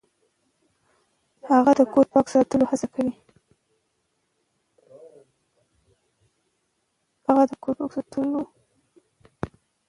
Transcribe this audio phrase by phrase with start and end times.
[1.49, 3.13] هغه د کور پاک ساتلو هڅه کوي.